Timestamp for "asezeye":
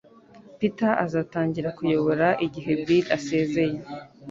3.17-3.77